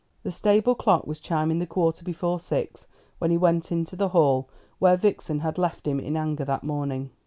[0.23, 2.87] The stable clock was chiming the quarter before six
[3.19, 7.11] when he went into the hall, where Vixen had left him in anger that morning.